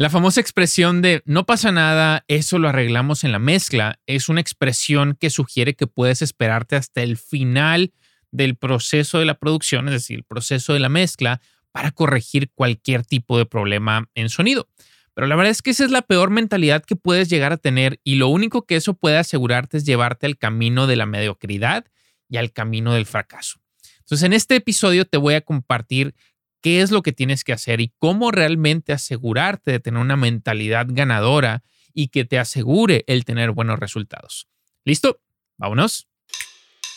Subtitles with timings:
[0.00, 4.40] La famosa expresión de no pasa nada, eso lo arreglamos en la mezcla, es una
[4.40, 7.92] expresión que sugiere que puedes esperarte hasta el final
[8.30, 13.04] del proceso de la producción, es decir, el proceso de la mezcla, para corregir cualquier
[13.04, 14.70] tipo de problema en sonido.
[15.12, 18.00] Pero la verdad es que esa es la peor mentalidad que puedes llegar a tener
[18.02, 21.84] y lo único que eso puede asegurarte es llevarte al camino de la mediocridad
[22.26, 23.60] y al camino del fracaso.
[23.98, 26.14] Entonces, en este episodio te voy a compartir
[26.60, 30.86] qué es lo que tienes que hacer y cómo realmente asegurarte de tener una mentalidad
[30.88, 34.48] ganadora y que te asegure el tener buenos resultados.
[34.84, 35.20] ¿Listo?
[35.56, 36.08] Vámonos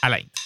[0.01, 0.41] a la intro.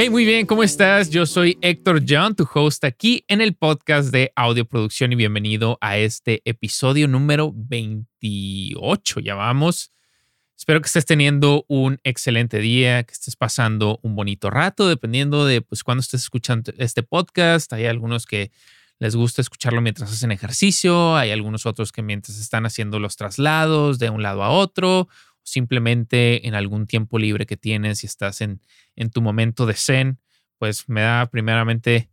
[0.00, 1.10] Hey, muy bien, ¿cómo estás?
[1.10, 5.76] Yo soy Héctor John, tu host aquí en el podcast de Audio Producción y bienvenido
[5.80, 9.18] a este episodio número 28.
[9.18, 9.90] Ya vamos.
[10.56, 15.62] Espero que estés teniendo un excelente día, que estés pasando un bonito rato, dependiendo de
[15.62, 17.72] pues cuándo estés escuchando este podcast.
[17.72, 18.52] Hay algunos que
[19.00, 23.98] les gusta escucharlo mientras hacen ejercicio, hay algunos otros que mientras están haciendo los traslados
[23.98, 25.08] de un lado a otro
[25.50, 28.60] simplemente en algún tiempo libre que tienes y estás en,
[28.96, 30.18] en tu momento de zen,
[30.58, 32.10] pues me da primeramente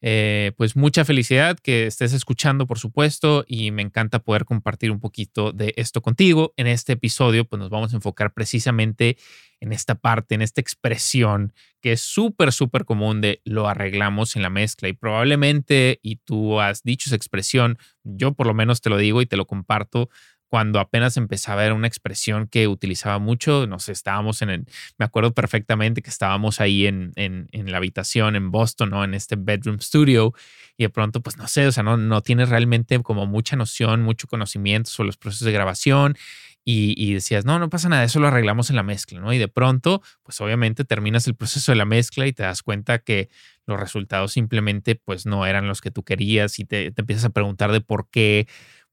[0.00, 5.00] eh, pues mucha felicidad que estés escuchando, por supuesto, y me encanta poder compartir un
[5.00, 6.54] poquito de esto contigo.
[6.56, 9.16] En este episodio, pues nos vamos a enfocar precisamente
[9.60, 14.42] en esta parte, en esta expresión que es súper, súper común de lo arreglamos en
[14.42, 18.90] la mezcla y probablemente, y tú has dicho esa expresión, yo por lo menos te
[18.90, 20.10] lo digo y te lo comparto
[20.48, 24.66] cuando apenas empezaba a ver una expresión que utilizaba mucho, nos estábamos en el,
[24.98, 29.04] me acuerdo perfectamente que estábamos ahí en, en, en, la habitación en Boston, ¿no?
[29.04, 30.32] En este bedroom studio
[30.76, 34.02] y de pronto, pues no sé, o sea, no, no tienes realmente como mucha noción,
[34.02, 36.16] mucho conocimiento sobre los procesos de grabación
[36.64, 39.32] y, y, decías, no, no pasa nada, eso lo arreglamos en la mezcla, ¿no?
[39.32, 42.98] Y de pronto, pues obviamente terminas el proceso de la mezcla y te das cuenta
[42.98, 43.28] que
[43.66, 47.30] los resultados simplemente pues no eran los que tú querías y te, te empiezas a
[47.30, 48.46] preguntar de por qué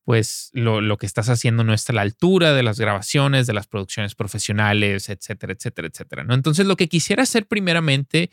[0.05, 3.53] pues lo, lo, que estás haciendo no está a la altura de las grabaciones, de
[3.53, 6.23] las producciones profesionales, etcétera, etcétera, etcétera.
[6.23, 6.35] ¿no?
[6.35, 8.29] Entonces, lo que quisiera hacer primeramente,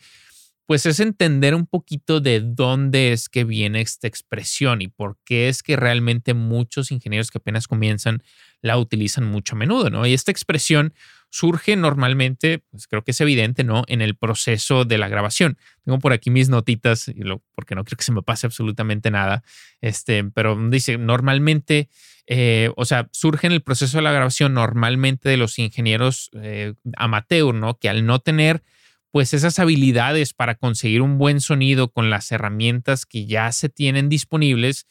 [0.67, 5.49] pues es entender un poquito de dónde es que viene esta expresión y por qué
[5.49, 8.21] es que realmente muchos ingenieros que apenas comienzan
[8.61, 10.05] la utilizan mucho a menudo, ¿no?
[10.05, 10.93] Y esta expresión
[11.33, 13.85] surge normalmente, pues creo que es evidente, ¿no?
[13.87, 15.57] En el proceso de la grabación.
[15.83, 17.11] Tengo por aquí mis notitas,
[17.55, 19.43] porque no creo que se me pase absolutamente nada,
[19.81, 21.89] este, pero dice, normalmente,
[22.27, 26.75] eh, o sea, surge en el proceso de la grabación normalmente de los ingenieros eh,
[26.97, 27.79] amateur, ¿no?
[27.79, 28.61] Que al no tener
[29.09, 34.07] pues esas habilidades para conseguir un buen sonido con las herramientas que ya se tienen
[34.07, 34.85] disponibles,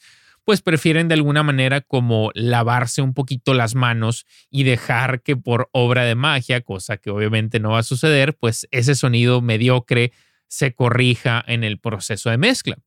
[0.45, 5.69] pues prefieren de alguna manera como lavarse un poquito las manos y dejar que por
[5.71, 10.11] obra de magia, cosa que obviamente no va a suceder, pues ese sonido mediocre
[10.47, 12.77] se corrija en el proceso de mezcla.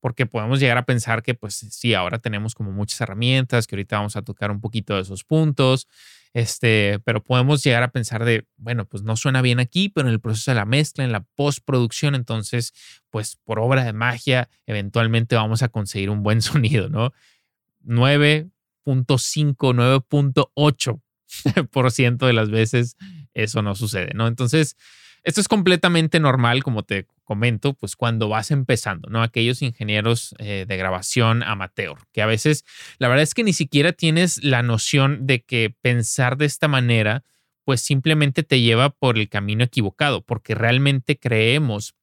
[0.00, 3.96] Porque podemos llegar a pensar que, pues sí, ahora tenemos como muchas herramientas, que ahorita
[3.96, 5.88] vamos a tocar un poquito de esos puntos,
[6.34, 10.14] este, pero podemos llegar a pensar de, bueno, pues no suena bien aquí, pero en
[10.14, 12.72] el proceso de la mezcla, en la postproducción, entonces,
[13.10, 17.12] pues por obra de magia, eventualmente vamos a conseguir un buen sonido, ¿no?
[17.84, 22.96] 9.5, 9.8% de las veces
[23.34, 24.26] eso no sucede, ¿no?
[24.26, 24.76] Entonces,
[25.28, 29.22] esto es completamente normal, como te comento, pues cuando vas empezando, ¿no?
[29.22, 32.64] Aquellos ingenieros eh, de grabación amateur, que a veces
[32.98, 37.24] la verdad es que ni siquiera tienes la noción de que pensar de esta manera,
[37.64, 41.94] pues simplemente te lleva por el camino equivocado, porque realmente creemos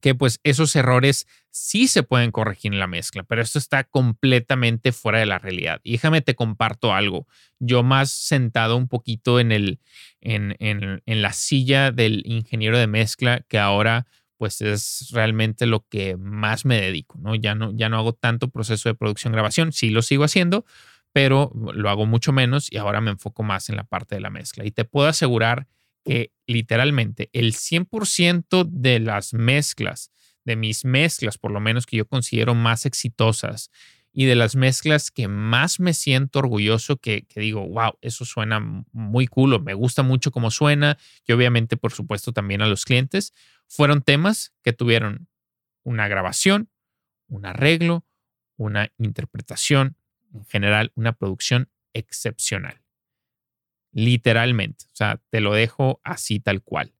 [0.00, 4.92] que pues esos errores sí se pueden corregir en la mezcla, pero esto está completamente
[4.92, 5.80] fuera de la realidad.
[5.82, 7.26] Y déjame te comparto algo.
[7.58, 9.80] Yo más sentado un poquito en, el,
[10.20, 14.06] en, en, en la silla del ingeniero de mezcla que ahora
[14.38, 17.34] pues es realmente lo que más me dedico, ¿no?
[17.34, 20.64] Ya no, ya no hago tanto proceso de producción grabación, sí lo sigo haciendo,
[21.12, 24.30] pero lo hago mucho menos y ahora me enfoco más en la parte de la
[24.30, 24.64] mezcla.
[24.64, 25.66] Y te puedo asegurar
[26.08, 30.10] que literalmente el 100% de las mezclas,
[30.42, 33.70] de mis mezclas, por lo menos que yo considero más exitosas,
[34.10, 38.58] y de las mezclas que más me siento orgulloso, que, que, digo, wow, eso suena
[38.90, 40.96] muy cool, me gusta mucho cómo suena,
[41.26, 43.34] y obviamente, por supuesto, también a los clientes,
[43.66, 45.28] fueron temas que tuvieron
[45.82, 46.70] una grabación,
[47.26, 48.06] un arreglo,
[48.56, 49.98] una interpretación,
[50.32, 52.80] en general, una producción excepcional
[53.92, 54.86] literalmente.
[54.86, 56.92] O sea, te lo dejo así tal cual.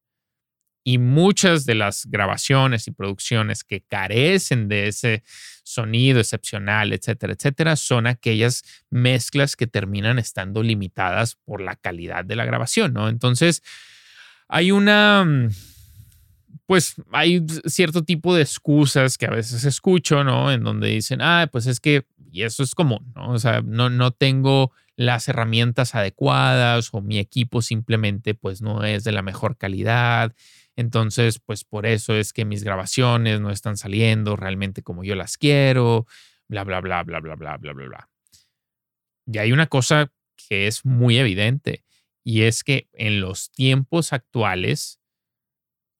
[0.84, 5.22] Y muchas de las grabaciones y producciones que carecen de ese
[5.62, 12.36] sonido excepcional, etcétera, etcétera, son aquellas mezclas que terminan estando limitadas por la calidad de
[12.36, 13.10] la grabación, ¿no?
[13.10, 13.62] Entonces,
[14.48, 15.48] hay una mm,
[16.68, 20.52] pues hay cierto tipo de excusas que a veces escucho, ¿no?
[20.52, 23.30] En donde dicen, ah, pues es que, y eso es común, ¿no?
[23.30, 29.02] O sea, no, no tengo las herramientas adecuadas o mi equipo simplemente pues no es
[29.02, 30.34] de la mejor calidad.
[30.76, 35.38] Entonces, pues por eso es que mis grabaciones no están saliendo realmente como yo las
[35.38, 36.06] quiero,
[36.48, 38.10] bla, bla, bla, bla, bla, bla, bla, bla, bla.
[39.24, 41.82] Y hay una cosa que es muy evidente
[42.22, 45.00] y es que en los tiempos actuales,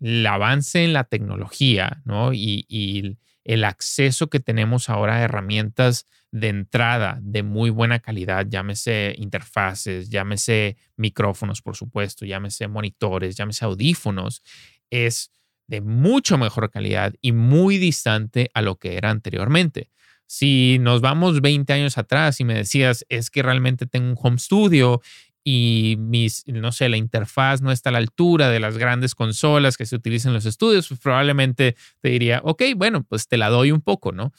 [0.01, 2.33] el avance en la tecnología ¿no?
[2.33, 9.15] y, el acceso que tenemos ahora a herramientas de entrada de muy buena calidad, llámese
[9.17, 14.43] interfaces, llámese micrófonos, por supuesto, llámese monitores, llámese audífonos,
[14.91, 15.33] es
[15.67, 19.89] de mucho mejor calidad y muy distante a lo que era anteriormente.
[20.27, 24.39] Si nos vamos 20 años atrás y me decías, es que realmente tengo un home
[24.39, 25.01] studio
[25.51, 29.79] y mis, no sé, la interfaz no está a la altura de las grandes consolas
[29.79, 33.49] que se utilizan en los estudios, pues probablemente te diría, ok, bueno, pues te la
[33.49, 34.31] doy un poco, ¿no?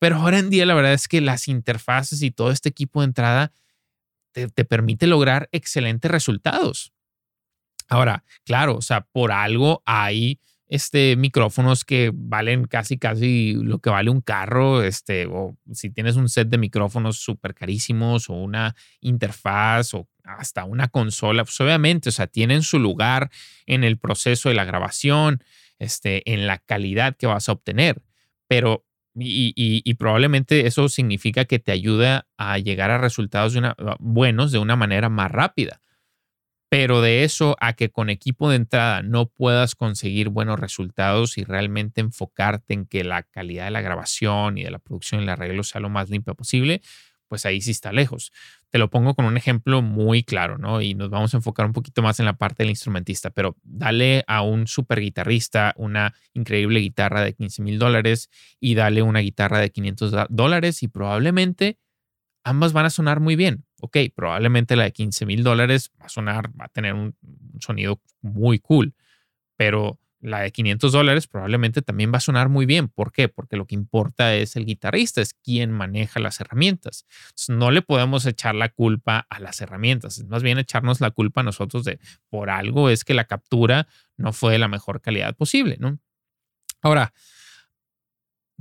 [0.00, 3.04] Pero ahora en día la verdad es que las interfaces y todo este equipo de
[3.04, 3.52] entrada
[4.32, 6.92] te, te permite lograr excelentes resultados.
[7.88, 13.90] Ahora, claro, o sea, por algo hay este, micrófonos que valen casi, casi lo que
[13.90, 18.76] vale un carro, este, o si tienes un set de micrófonos súper carísimos o una
[19.00, 23.30] interfaz o hasta una consola, pues obviamente, o sea, tienen su lugar
[23.66, 25.42] en el proceso de la grabación,
[25.78, 28.02] este, en la calidad que vas a obtener,
[28.46, 28.84] pero
[29.20, 33.58] y, probablemente eso significa que te ayuda a llegar a resultados
[33.98, 35.80] buenos de una manera más rápida.
[36.70, 41.44] Pero de eso a que con equipo de entrada no puedas conseguir buenos resultados y
[41.44, 45.30] realmente enfocarte en que la calidad de la grabación y de la producción y el
[45.30, 46.82] arreglo sea lo más limpia posible,
[47.28, 48.32] pues ahí sí está lejos.
[48.70, 50.82] Te lo pongo con un ejemplo muy claro, ¿no?
[50.82, 54.24] Y nos vamos a enfocar un poquito más en la parte del instrumentista, pero dale
[54.26, 58.28] a un super guitarrista una increíble guitarra de 15 mil dólares
[58.60, 61.78] y dale una guitarra de 500 dólares y probablemente
[62.44, 63.67] ambas van a sonar muy bien.
[63.80, 67.16] Ok, probablemente la de 15 mil dólares va a sonar, va a tener un,
[67.60, 68.94] sonido muy cool,
[69.56, 72.88] pero la de 500 dólares probablemente también va a sonar muy bien.
[72.88, 73.28] ¿Por qué?
[73.28, 77.06] Porque lo que importa es el guitarrista, es quien maneja las herramientas.
[77.48, 81.42] no le podemos echar la culpa a las herramientas, es más bien echarnos la culpa
[81.42, 83.86] a nosotros de por algo es que la captura
[84.16, 85.98] no fue de la mejor calidad posible, ¿no?
[86.82, 87.12] Ahora,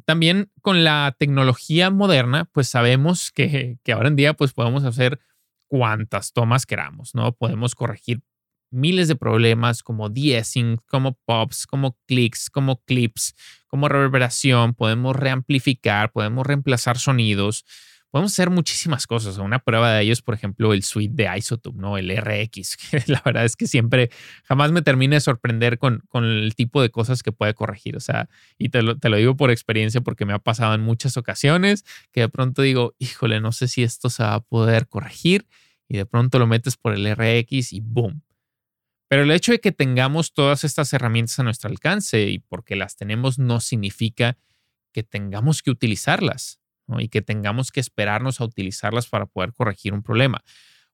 [0.08, 5.20] también con la tecnología moderna, pues sabemos que, ahora en día pues podemos hacer
[5.68, 7.34] cuantas tomas queramos, ¿no?
[7.34, 8.22] Podemos corregir
[8.72, 10.46] miles de problemas como de
[10.86, 13.36] como pops, como clicks, como clips,
[13.68, 17.66] como reverberación, podemos reamplificar, podemos reemplazar sonidos,
[18.18, 19.38] podemos hacer muchísimas cosas.
[19.38, 22.00] Una prueba de ello es, por ejemplo, el suite de Isotope, ¿no?
[22.00, 24.10] El RX, que la verdad es que siempre,
[24.44, 27.96] jamás me termina de sorprender con, con el tipo de cosas que puede corregir.
[27.96, 28.28] O sea,
[28.58, 31.86] y te lo, te lo digo por experiencia porque me ha pasado en muchas ocasiones
[32.12, 35.46] que de pronto digo, híjole, no sé si esto se va a poder corregir.
[35.88, 38.24] Y de pronto lo metes por el RX y boom.
[39.08, 42.96] Pero el hecho de que tengamos todas estas herramientas a nuestro alcance y porque las
[42.98, 44.38] tenemos no significa
[44.92, 46.60] que tengamos que utilizarlas
[47.00, 50.44] y que tengamos que esperarnos a utilizarlas para poder corregir un problema.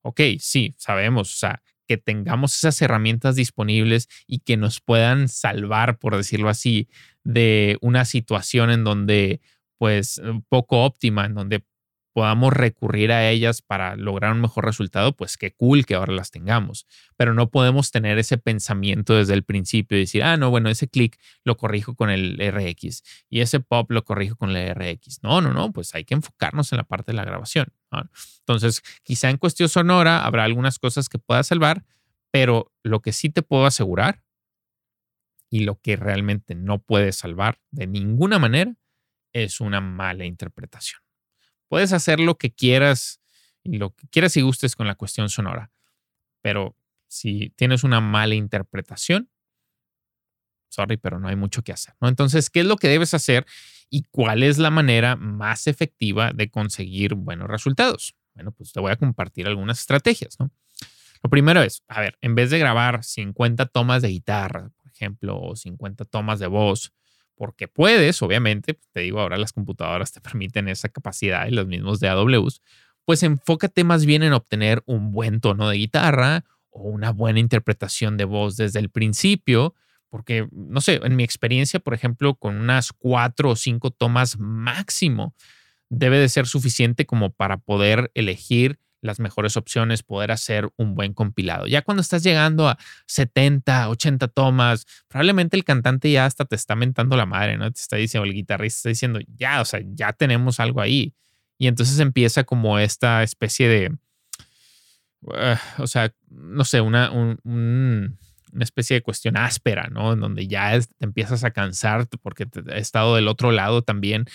[0.02, 5.98] Ok, sí, sabemos, o sea, que tengamos esas herramientas disponibles y que nos puedan salvar,
[6.00, 6.90] por decirlo así,
[7.24, 9.42] de una situación en donde,
[9.78, 11.64] pues, poco óptima, en donde
[12.14, 16.32] podamos recurrir a ellas para lograr un mejor resultado, pues qué cool que ahora las
[16.32, 16.86] tengamos.
[17.18, 20.88] Pero no podemos tener ese pensamiento desde el principio y decir, ah, no, bueno, ese
[20.88, 25.24] clic lo corrijo con el RX y ese pop lo corrijo con el RX.
[25.24, 27.74] No, no, no, pues hay que enfocarnos en la parte de la grabación.
[28.40, 31.84] Entonces, quizá en cuestión sonora habrá algunas cosas que pueda salvar,
[32.32, 34.24] pero lo que sí te puedo asegurar
[35.50, 38.76] y lo que realmente no puede salvar de ninguna manera
[39.34, 41.03] es una mala interpretación.
[41.74, 43.20] Puedes hacer lo que quieras
[43.64, 45.72] y lo que quieras y gustes con la cuestión sonora,
[46.44, 46.78] pero
[47.08, 49.32] si tienes una mala interpretación,
[50.70, 51.96] sorry, pero no hay mucho que hacer.
[52.02, 53.48] Entonces, ¿qué es lo que debes hacer
[53.90, 58.14] y cuál es la manera más efectiva de conseguir buenos resultados?
[58.36, 60.40] Bueno, pues te voy a compartir algunas estrategias.
[60.40, 60.52] ¿no?
[61.24, 65.42] Lo primero es, a ver, en vez de grabar 50 tomas de guitarra, por ejemplo,
[65.42, 66.94] o 50 tomas de voz,
[67.36, 72.00] porque puedes, obviamente, te digo, ahora las computadoras te permiten esa capacidad y los mismos
[72.00, 72.62] de AWS,
[73.06, 78.18] pues enfócate más bien en obtener un buen tono de guitarra o una buena interpretación
[78.18, 79.76] de voz desde el principio,
[80.10, 85.36] porque, no sé, en mi experiencia, por ejemplo, con unas cuatro o cinco tomas máximo,
[85.90, 91.14] debe de ser suficiente como para poder elegir las mejores opciones, poder hacer un buen
[91.14, 91.68] compilado.
[91.68, 96.76] Ya cuando estás llegando a 70, 80 tomas, probablemente el cantante ya hasta te está
[96.76, 97.70] mentando la madre, ¿no?
[97.72, 101.14] Te está diciendo, el guitarrista está diciendo, ya, o sea, ya tenemos algo ahí.
[101.58, 103.92] Y entonces empieza como esta especie de,
[105.22, 108.16] uh, o sea, no sé, una, una
[108.60, 110.14] especie de cuestión áspera, ¿no?
[110.14, 114.26] En donde ya te empiezas a cansar porque te, he estado del otro lado también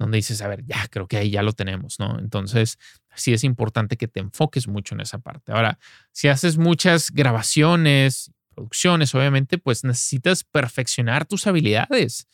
[0.00, 2.18] donde dices, a ver, ya creo que ahí ya lo tenemos, ¿no?
[2.18, 2.78] Entonces,
[3.14, 5.52] sí es importante que te enfoques mucho en esa parte.
[5.52, 5.78] Ahora,
[6.12, 12.28] si haces muchas grabaciones, producciones, obviamente, pues necesitas perfeccionar tus habilidades.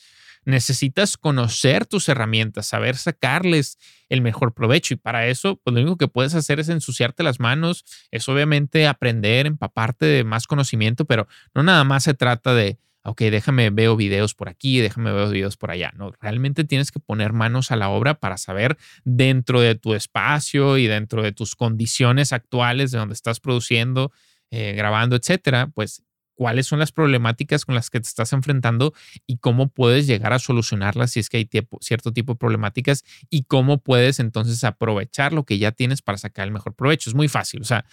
[0.44, 3.78] Necesitas conocer tus herramientas, saber sacarles
[4.08, 4.94] el mejor provecho.
[4.94, 8.86] Y para eso, pues lo único que puedes hacer es ensuciarte las manos, es obviamente
[8.86, 13.96] aprender, empaparte de más conocimiento, pero no nada más se trata de, ok, déjame veo
[13.96, 15.92] videos por aquí, déjame veo videos por allá.
[15.96, 20.78] No, realmente tienes que poner manos a la obra para saber dentro de tu espacio
[20.78, 24.12] y dentro de tus condiciones actuales de donde estás produciendo,
[24.50, 26.02] eh, grabando, etcétera, pues
[26.36, 28.92] cuáles son las problemáticas con las que te estás enfrentando
[29.26, 31.48] y cómo puedes llegar a solucionarlas si es que hay
[31.80, 36.46] cierto tipo de problemáticas y cómo puedes entonces aprovechar lo que ya tienes para sacar
[36.46, 37.10] el mejor provecho.
[37.10, 37.62] Es muy fácil.
[37.62, 37.86] O sea,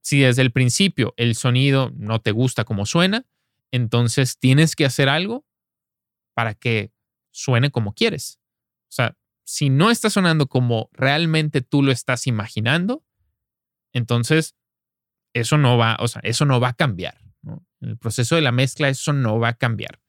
[0.00, 3.26] si desde el principio el sonido no te gusta como suena,
[3.72, 5.44] entonces tienes que hacer algo
[6.34, 6.92] para que
[7.32, 8.38] suene como quieres.
[8.84, 13.04] O sea, si no está sonando como realmente tú lo estás imaginando,
[13.92, 14.54] entonces
[15.34, 17.18] eso no va, o sea, eso no va a cambiar.
[17.80, 20.00] En el proceso de la mezcla eso no va a cambiar.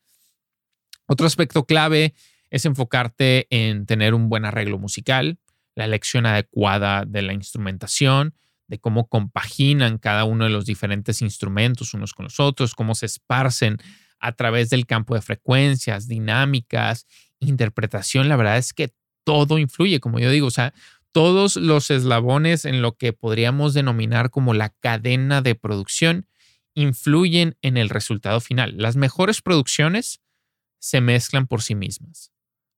[1.08, 2.14] Otro aspecto clave
[2.50, 5.40] es enfocarte en tener un buen arreglo musical,
[5.76, 8.36] la elección adecuada de la instrumentación,
[8.74, 13.06] de cómo compaginan cada uno de los diferentes instrumentos unos con los otros, cómo se
[13.06, 13.78] esparcen
[14.20, 17.06] a través del campo de frecuencias, dinámicas,
[17.40, 18.30] interpretación.
[18.30, 18.92] La verdad es que
[19.24, 20.74] todo influye, como yo digo, o sea,
[21.12, 26.26] todos los eslabones en lo que podríamos denominar como la cadena de producción
[26.74, 28.74] influyen en el resultado final.
[28.76, 30.20] Las mejores producciones
[30.80, 32.33] se mezclan por sí mismas.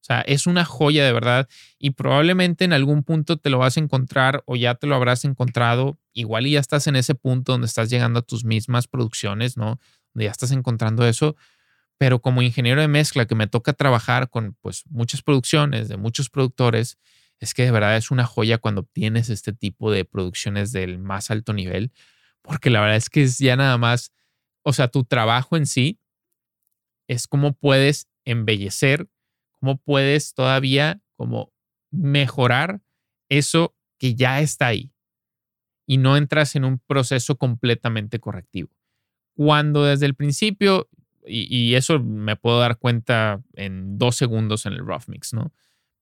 [0.06, 3.76] O sea, es una joya de verdad y probablemente en algún punto te lo vas
[3.76, 5.98] a encontrar o ya te lo habrás encontrado.
[6.14, 9.80] Igual y ya estás en ese punto donde estás llegando a tus mismas producciones, ¿no?
[10.14, 11.36] Donde ya estás encontrando eso.
[11.98, 16.30] Pero como ingeniero de mezcla que me toca trabajar con pues muchas producciones de muchos
[16.30, 17.00] productores,
[17.40, 21.32] es que de verdad es una joya cuando obtienes este tipo de producciones del más
[21.32, 21.92] alto nivel,
[22.44, 24.12] porque la verdad es que es ya nada más,
[24.62, 26.00] o sea, tu trabajo en sí
[27.08, 29.10] es cómo puedes embellecer
[29.66, 31.52] cómo puedes todavía como
[31.90, 32.82] mejorar
[33.30, 34.92] eso que ya está ahí
[35.88, 38.70] y no entras en un proceso completamente correctivo.
[39.36, 40.88] Cuando desde el principio,
[41.26, 45.52] y, eso me puedo dar cuenta en dos segundos en el rough mix, ¿no?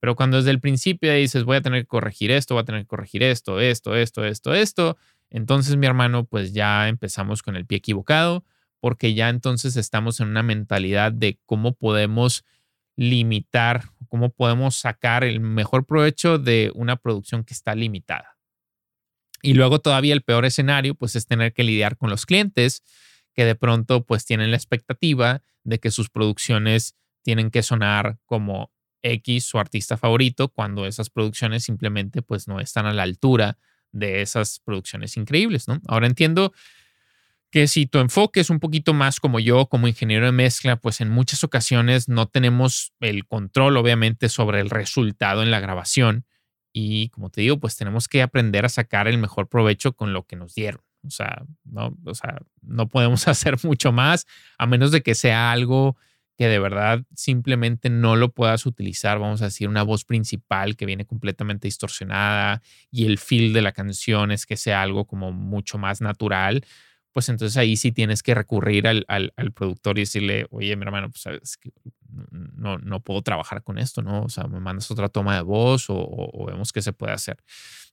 [0.02, 2.82] Pero cuando desde el principio dices, voy a tener que corregir esto, voy a tener
[2.82, 4.98] que corregir esto, esto, esto, esto, esto,
[5.30, 8.44] entonces mi hermano, pues ya empezamos con el pie equivocado,
[8.82, 12.44] porque ya entonces estamos en una mentalidad de cómo podemos
[12.96, 18.38] limitar, cómo podemos sacar el mejor provecho de una producción que está limitada.
[19.42, 22.84] Y luego todavía el peor escenario, pues es tener que lidiar con los clientes
[23.34, 28.72] que de pronto pues tienen la expectativa de que sus producciones tienen que sonar como
[29.02, 33.58] X su artista favorito cuando esas producciones simplemente pues no están a la altura
[33.92, 35.82] de esas producciones increíbles, ¿no?
[35.88, 36.54] Ahora entiendo
[37.54, 41.02] que si tu enfoque es un poquito más como yo, como ingeniero de mezcla, pues
[41.02, 46.26] en muchas ocasiones no tenemos el control, obviamente, sobre el resultado en la grabación.
[46.74, 50.26] Y como te digo, pues tenemos que aprender a sacar el mejor provecho con lo
[50.26, 50.82] que nos dieron.
[51.06, 54.26] O sea, no, o sea, no podemos hacer mucho más
[54.58, 55.96] a menos de que sea algo
[56.36, 60.88] que de verdad simplemente no lo puedas utilizar, vamos a decir, una voz principal que
[60.88, 65.78] viene completamente distorsionada y el feel de la canción es que sea algo como mucho
[65.78, 66.66] más natural
[67.14, 69.06] pues entonces ahí sí tienes que recurrir al,
[69.54, 71.60] productor y decirle, oye, mi hermano, pues
[72.32, 74.24] no, no puedo trabajar con esto, ¿no?
[74.24, 77.38] O sea, me mandas otra toma de voz o, vemos qué se puede hacer.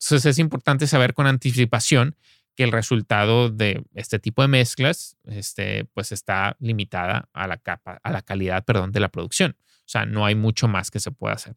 [0.01, 2.17] Entonces es importante saber con anticipación
[2.57, 8.01] que el resultado de este tipo de mezclas, este, pues está limitada a la capa,
[8.03, 9.57] a la calidad, perdón, de la producción.
[9.61, 11.55] O sea, no hay mucho más que se pueda hacer.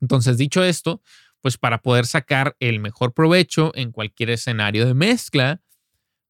[0.00, 1.02] Entonces, dicho esto,
[1.40, 5.60] pues para poder sacar el mejor provecho en cualquier escenario de mezcla,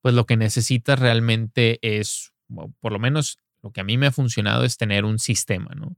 [0.01, 2.33] pues lo que necesitas realmente es,
[2.81, 5.97] por lo menos lo que a mí me ha funcionado es tener un sistema, ¿no?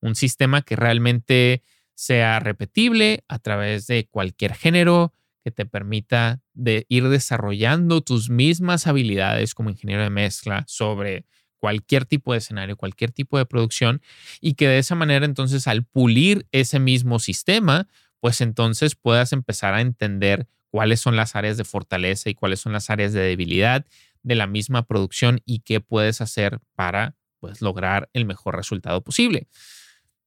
[0.00, 1.62] Un sistema que realmente
[1.94, 5.12] sea repetible a través de cualquier género,
[5.42, 11.24] que te permita de ir desarrollando tus mismas habilidades como ingeniero de mezcla sobre
[11.58, 14.02] cualquier tipo de escenario, cualquier tipo de producción
[14.40, 17.86] y que de esa manera entonces al pulir ese mismo sistema,
[18.20, 22.74] pues entonces puedas empezar a entender cuáles son las áreas de fortaleza y cuáles son
[22.74, 23.86] las áreas de debilidad
[24.22, 29.48] de la misma producción y qué puedes hacer para pues, lograr el mejor resultado posible.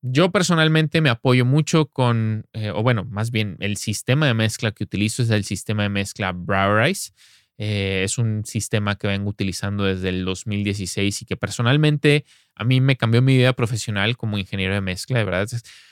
[0.01, 4.71] Yo personalmente me apoyo mucho con, eh, o bueno, más bien el sistema de mezcla
[4.71, 7.11] que utilizo es el sistema de mezcla Browerize.
[7.59, 12.25] Eh, es un sistema que vengo utilizando desde el 2016 y que personalmente
[12.55, 15.47] a mí me cambió mi vida profesional como ingeniero de mezcla, de verdad.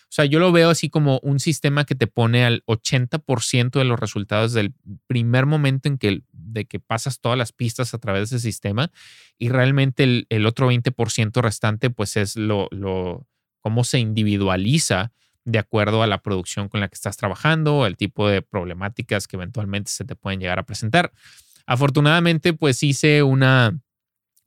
[0.09, 3.83] O sea, yo lo veo así como un sistema que te pone al 80% de
[3.83, 4.73] los resultados del
[5.05, 8.89] primer momento en que, de que pasas todas las pistas a través de ese sistema
[9.37, 13.27] y realmente el, el otro 20% restante pues es lo, lo,
[13.59, 15.11] cómo se individualiza
[15.43, 19.35] de acuerdo a la producción con la que estás trabajando, el tipo de problemáticas que
[19.35, 21.13] eventualmente se te pueden llegar a presentar.
[21.65, 23.77] Afortunadamente, pues hice una,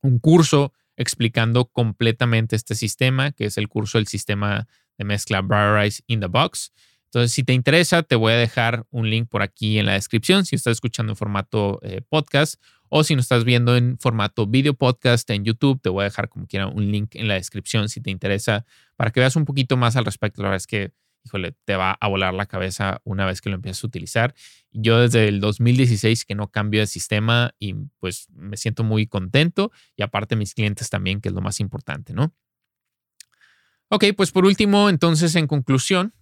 [0.02, 4.68] un curso explicando completamente este sistema, que es el curso del sistema
[5.00, 6.72] de mezcla Browerize in the Box.
[7.06, 10.44] Entonces, si te interesa, te voy a dejar un link por aquí en la descripción
[10.44, 14.74] si estás escuchando en formato eh, podcast o si no estás viendo en formato video
[14.74, 18.00] podcast en YouTube, te voy a dejar como quiera un link en la descripción si
[18.00, 18.66] te interesa
[18.96, 20.42] para que veas un poquito más al respecto.
[20.42, 20.92] La verdad es que
[21.24, 24.34] híjole, te va a volar la cabeza una vez que lo empieces a utilizar.
[24.72, 29.70] Yo desde el 2016 que no cambio de sistema y pues me siento muy contento
[29.96, 32.34] y aparte mis clientes también, que es lo más importante, ¿no?
[33.92, 36.14] Ok, pues por último, entonces en conclusión,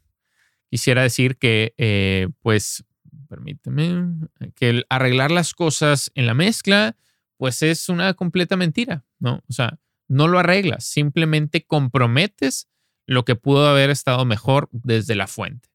[0.70, 2.84] quisiera decir que eh, pues,
[3.28, 6.96] permíteme, que el arreglar las cosas en la mezcla,
[7.36, 9.42] pues es una completa mentira, ¿no?
[9.48, 12.68] O sea, no lo arreglas, simplemente comprometes
[13.06, 15.67] lo que pudo haber estado mejor desde la fuente.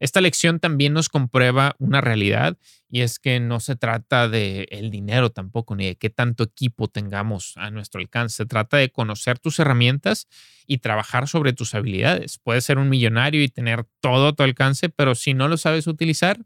[0.00, 2.56] Esta lección también nos comprueba una realidad
[2.88, 6.88] y es que no se trata de el dinero tampoco ni de qué tanto equipo
[6.88, 8.36] tengamos a nuestro alcance.
[8.38, 10.26] Se trata de conocer tus herramientas
[10.66, 12.38] y trabajar sobre tus habilidades.
[12.38, 15.86] Puedes ser un millonario y tener todo a tu alcance, pero si no lo sabes
[15.86, 16.38] utilizar,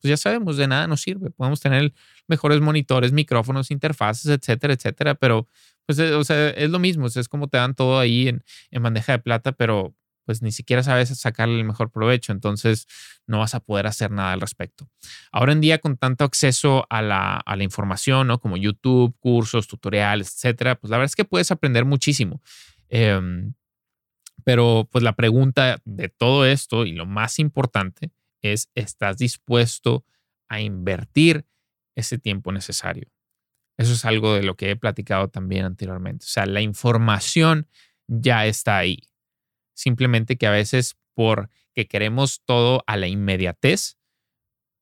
[0.00, 1.30] pues ya sabemos, de nada nos sirve.
[1.30, 1.92] Podemos tener
[2.28, 5.48] mejores monitores, micrófonos, interfaces, etcétera, etcétera, pero
[5.86, 9.12] pues, eh, o es lo mismo, es como te dan todo ahí en, en bandeja
[9.12, 9.94] de plata, pero
[10.28, 12.86] pues ni siquiera sabes sacarle el mejor provecho, entonces
[13.26, 14.86] no vas a poder hacer nada al respecto.
[15.32, 18.38] Ahora en día, con tanto acceso a la, a la información, ¿no?
[18.38, 22.42] Como YouTube, cursos, tutoriales, etcétera, pues la verdad es que puedes aprender muchísimo.
[22.90, 23.54] Em,
[24.44, 28.10] pero pues la pregunta de todo esto y lo más importante
[28.42, 30.04] es, ¿estás dispuesto
[30.46, 31.46] a invertir
[31.94, 33.08] ese tiempo necesario?
[33.78, 36.26] Eso es algo de lo que he platicado también anteriormente.
[36.26, 37.66] O sea, la información
[38.08, 39.08] ya está ahí.
[39.78, 43.96] Simplemente que a veces porque queremos todo a la inmediatez,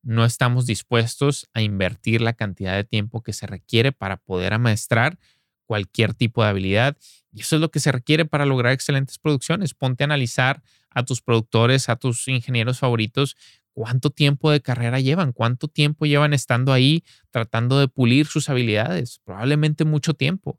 [0.02, 5.18] no estamos dispuestos a invertir la cantidad de tiempo que se requiere para poder amaestrar
[5.66, 6.96] cualquier tipo de habilidad.
[7.30, 9.74] Y eso es lo que se requiere para lograr excelentes producciones.
[9.74, 13.36] Ponte a analizar a tus productores, a tus ingenieros favoritos,
[13.74, 19.20] cuánto tiempo de carrera llevan, cuánto tiempo llevan estando ahí tratando de pulir sus habilidades,
[19.26, 20.58] probablemente mucho tiempo.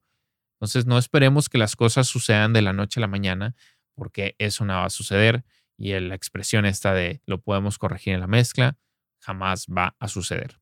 [0.57, 3.55] Entonces no esperemos que las cosas sucedan de la noche a la mañana,
[3.97, 5.43] porque eso no va a suceder
[5.75, 8.77] y la expresión esta de lo podemos corregir en la mezcla
[9.19, 10.59] jamás va a suceder.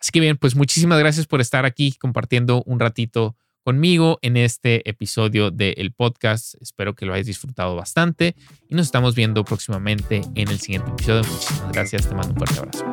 [0.00, 4.88] Así que bien, pues muchísimas gracias por estar aquí compartiendo un ratito conmigo en este
[4.88, 6.54] episodio del podcast.
[6.60, 8.36] Espero que lo hayas disfrutado bastante
[8.68, 11.24] y nos estamos viendo próximamente en el siguiente episodio.
[11.24, 12.84] Muchísimas gracias, te mando un fuerte abrazo.